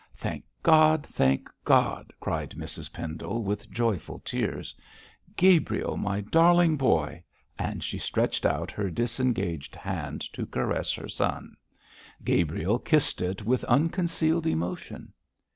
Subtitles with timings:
[0.15, 1.05] 'Thank God!
[1.05, 4.73] thank God!' cried Mrs Pendle, with joyful tears.
[5.35, 7.23] 'Gabriel, my darling boy!'
[7.59, 11.55] and she stretched out her disengaged hand to caress her son.
[12.23, 15.13] Gabriel kissed it with unconcealed emotion.